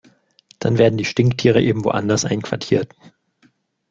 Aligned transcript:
Dann 0.57 0.79
werden 0.79 0.97
die 0.97 1.05
Stinktiere 1.05 1.61
eben 1.61 1.83
woanders 1.85 2.25
einquartiert. 2.25 2.91